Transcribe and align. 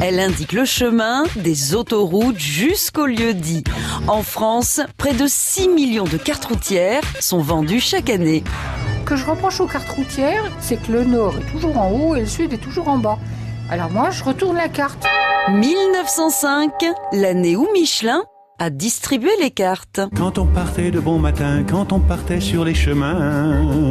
Elle 0.00 0.18
indique 0.18 0.52
le 0.52 0.64
chemin 0.64 1.24
des 1.36 1.74
autoroutes 1.74 2.38
jusqu'au 2.38 3.06
lieu 3.06 3.34
dit. 3.34 3.64
En 4.08 4.22
France, 4.22 4.80
près 4.96 5.12
de 5.12 5.26
6 5.26 5.68
millions 5.68 6.04
de 6.04 6.16
cartes 6.16 6.44
routières 6.44 7.02
sont 7.20 7.40
vendues 7.40 7.80
chaque 7.80 8.10
année. 8.10 8.42
Ce 9.00 9.04
que 9.04 9.16
je 9.16 9.26
reproche 9.26 9.60
aux 9.60 9.66
cartes 9.66 9.90
routières, 9.90 10.44
c'est 10.60 10.80
que 10.80 10.92
le 10.92 11.04
nord 11.04 11.34
est 11.36 11.52
toujours 11.52 11.76
en 11.78 11.90
haut 11.90 12.16
et 12.16 12.20
le 12.20 12.26
sud 12.26 12.52
est 12.52 12.58
toujours 12.58 12.88
en 12.88 12.98
bas. 12.98 13.18
Alors 13.70 13.90
moi, 13.90 14.10
je 14.10 14.24
retourne 14.24 14.56
la 14.56 14.68
carte. 14.68 15.04
1905, 15.50 16.70
l'année 17.12 17.56
où 17.56 17.68
Michelin 17.72 18.22
a 18.58 18.70
distribué 18.70 19.30
les 19.40 19.50
cartes. 19.50 20.00
Quand 20.16 20.38
on 20.38 20.46
partait 20.46 20.90
de 20.90 21.00
bon 21.00 21.18
matin, 21.18 21.64
quand 21.68 21.92
on 21.92 21.98
partait 21.98 22.40
sur 22.40 22.64
les 22.64 22.74
chemins, 22.74 23.90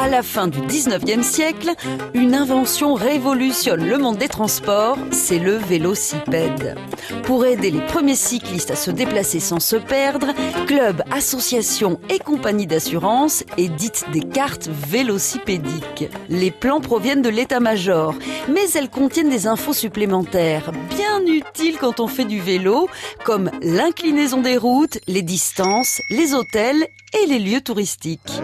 à 0.00 0.08
la 0.08 0.22
fin 0.24 0.48
du 0.48 0.58
19e 0.58 1.22
siècle, 1.22 1.70
une 2.12 2.34
invention 2.34 2.94
révolutionne 2.94 3.88
le 3.88 3.98
monde 3.98 4.16
des 4.16 4.26
transports, 4.26 4.98
c'est 5.12 5.38
le 5.38 5.54
vélocipède. 5.54 6.76
Pour 7.22 7.46
aider 7.46 7.70
les 7.70 7.86
premiers 7.86 8.16
cyclistes 8.16 8.72
à 8.72 8.76
se 8.76 8.90
déplacer 8.90 9.38
sans 9.38 9.60
se 9.60 9.76
perdre, 9.76 10.28
clubs, 10.66 11.04
associations 11.12 12.00
et 12.08 12.18
compagnies 12.18 12.66
d'assurance 12.66 13.44
éditent 13.56 14.06
des 14.12 14.22
cartes 14.22 14.68
vélocipédiques. 14.88 16.08
Les 16.28 16.50
plans 16.50 16.80
proviennent 16.80 17.22
de 17.22 17.28
l'état-major, 17.28 18.14
mais 18.48 18.68
elles 18.74 18.90
contiennent 18.90 19.30
des 19.30 19.46
infos 19.46 19.74
supplémentaires, 19.74 20.72
bien 20.96 21.24
utiles 21.26 21.76
quand 21.78 22.00
on 22.00 22.08
fait 22.08 22.24
du 22.24 22.40
vélo, 22.40 22.88
comme 23.24 23.52
l'inclinaison 23.62 24.40
des 24.40 24.56
routes, 24.56 24.98
les 25.06 25.22
distances, 25.22 26.00
les 26.10 26.34
hôtels 26.34 26.88
et 27.22 27.26
les 27.26 27.38
lieux 27.38 27.60
touristiques. 27.60 28.40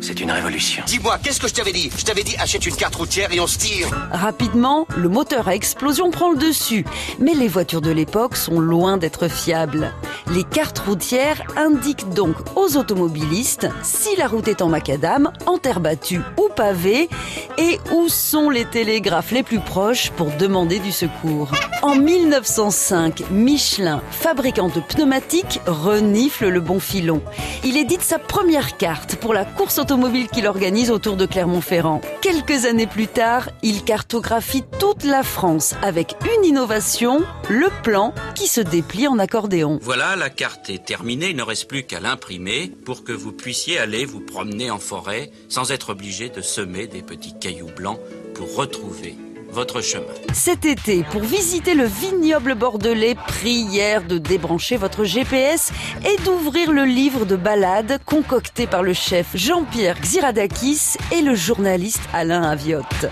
C'est 0.00 0.20
une 0.20 0.30
révolution. 0.30 0.82
Dis-moi, 0.86 1.18
qu'est-ce 1.22 1.40
que 1.40 1.48
je 1.48 1.54
t'avais 1.54 1.72
dit? 1.72 1.90
Je 1.96 2.04
t'avais 2.04 2.24
dit 2.24 2.34
achète 2.38 2.66
une 2.66 2.74
carte 2.74 2.96
routière 2.96 3.32
et 3.32 3.40
on 3.40 3.46
se 3.46 3.58
tire. 3.58 3.88
Rapidement, 4.10 4.86
le 4.96 5.08
moteur 5.08 5.48
à 5.48 5.54
explosion 5.54 6.10
prend 6.10 6.32
le 6.32 6.38
dessus. 6.38 6.84
Mais 7.20 7.34
les 7.34 7.48
voitures 7.48 7.80
de 7.80 7.90
l'époque 7.90 8.36
sont 8.36 8.58
loin 8.58 8.96
d'être 8.96 9.28
fiables. 9.28 9.92
Les 10.34 10.44
cartes 10.44 10.78
routières 10.78 11.42
indiquent 11.56 12.08
donc 12.08 12.36
aux 12.56 12.78
automobilistes 12.78 13.68
si 13.82 14.16
la 14.16 14.28
route 14.28 14.48
est 14.48 14.62
en 14.62 14.68
macadam, 14.68 15.30
en 15.44 15.58
terre 15.58 15.80
battue 15.80 16.22
ou 16.38 16.48
pavée 16.54 17.10
et 17.58 17.78
où 17.92 18.08
sont 18.08 18.48
les 18.48 18.64
télégraphes 18.64 19.32
les 19.32 19.42
plus 19.42 19.60
proches 19.60 20.10
pour 20.10 20.30
demander 20.38 20.78
du 20.78 20.90
secours. 20.90 21.50
En 21.82 21.96
1905, 21.96 23.24
Michelin, 23.30 24.00
fabricant 24.10 24.68
de 24.68 24.80
pneumatiques, 24.80 25.60
renifle 25.66 26.48
le 26.48 26.60
bon 26.60 26.80
filon. 26.80 27.20
Il 27.64 27.76
édite 27.76 28.02
sa 28.02 28.18
première 28.18 28.78
carte 28.78 29.16
pour 29.16 29.34
la 29.34 29.44
course 29.44 29.78
automobile 29.78 30.28
qu'il 30.28 30.46
organise 30.46 30.90
autour 30.90 31.16
de 31.16 31.26
Clermont-Ferrand. 31.26 32.00
Quelques 32.22 32.64
années 32.64 32.86
plus 32.86 33.08
tard, 33.08 33.50
il 33.62 33.84
cartographie 33.84 34.64
toute 34.78 35.04
la 35.04 35.22
France 35.22 35.74
avec 35.82 36.14
une 36.36 36.44
innovation, 36.44 37.22
le 37.50 37.68
plan 37.82 38.14
qui 38.34 38.46
se 38.46 38.60
déplie 38.60 39.08
en 39.08 39.18
accordéon. 39.18 39.78
La 40.22 40.30
carte 40.30 40.70
est 40.70 40.84
terminée, 40.84 41.30
il 41.30 41.36
ne 41.36 41.42
reste 41.42 41.66
plus 41.66 41.82
qu'à 41.82 41.98
l'imprimer 41.98 42.70
pour 42.84 43.02
que 43.02 43.10
vous 43.10 43.32
puissiez 43.32 43.78
aller 43.78 44.04
vous 44.04 44.20
promener 44.20 44.70
en 44.70 44.78
forêt 44.78 45.32
sans 45.48 45.72
être 45.72 45.90
obligé 45.90 46.28
de 46.28 46.40
semer 46.40 46.86
des 46.86 47.02
petits 47.02 47.36
cailloux 47.36 47.72
blancs 47.74 47.98
pour 48.32 48.54
retrouver 48.54 49.16
votre 49.52 49.80
chemin. 49.80 50.06
Cet 50.32 50.64
été, 50.64 51.04
pour 51.04 51.22
visiter 51.22 51.74
le 51.74 51.84
vignoble 51.84 52.54
bordelais, 52.54 53.14
prière 53.14 54.02
de 54.02 54.18
débrancher 54.18 54.76
votre 54.76 55.04
GPS 55.04 55.72
et 56.04 56.22
d'ouvrir 56.22 56.72
le 56.72 56.84
livre 56.84 57.26
de 57.26 57.36
balades 57.36 58.00
concocté 58.06 58.66
par 58.66 58.82
le 58.82 58.94
chef 58.94 59.26
Jean-Pierre 59.34 60.00
Xiradakis 60.00 60.96
et 61.12 61.20
le 61.20 61.34
journaliste 61.34 62.02
Alain 62.12 62.42
Aviotte. 62.42 63.06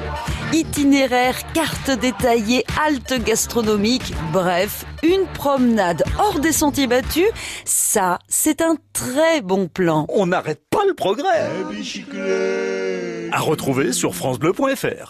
Itinéraire, 0.53 1.53
carte 1.53 1.91
détaillée, 1.91 2.65
halte 2.85 3.23
gastronomique, 3.23 4.13
bref, 4.33 4.85
une 5.03 5.27
promenade 5.35 6.03
hors 6.19 6.41
des 6.41 6.53
sentiers 6.53 6.87
battus, 6.87 7.29
ça, 7.65 8.19
c'est 8.29 8.61
un 8.63 8.77
très 8.93 9.43
bon 9.43 9.69
plan. 9.69 10.07
On 10.09 10.27
n'arrête 10.27 10.63
pas 10.71 10.85
le 10.87 10.95
progrès. 10.95 11.51
À 13.33 13.41
retrouver 13.41 13.93
sur 13.93 14.15
francebleu.fr. 14.15 15.09